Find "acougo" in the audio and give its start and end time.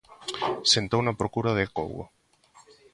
1.67-2.03